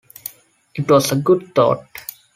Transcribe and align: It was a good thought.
It 0.73 0.89
was 0.89 1.11
a 1.11 1.15
good 1.15 1.53
thought. 1.53 1.85